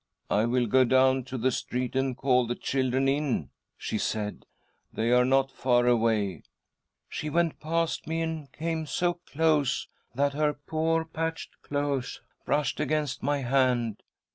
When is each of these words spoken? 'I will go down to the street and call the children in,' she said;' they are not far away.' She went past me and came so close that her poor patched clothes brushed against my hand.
'I 0.31 0.45
will 0.47 0.65
go 0.65 0.83
down 0.83 1.25
to 1.25 1.37
the 1.37 1.51
street 1.51 1.95
and 1.95 2.17
call 2.17 2.47
the 2.47 2.55
children 2.55 3.07
in,' 3.07 3.51
she 3.77 3.99
said;' 3.99 4.47
they 4.93 5.11
are 5.11 5.23
not 5.25 5.51
far 5.51 5.85
away.' 5.85 6.41
She 7.07 7.29
went 7.29 7.59
past 7.59 8.07
me 8.07 8.23
and 8.23 8.51
came 8.51 8.87
so 8.87 9.13
close 9.27 9.87
that 10.15 10.33
her 10.33 10.53
poor 10.53 11.05
patched 11.05 11.61
clothes 11.61 12.19
brushed 12.47 12.79
against 12.79 13.21
my 13.21 13.43
hand. 13.43 14.01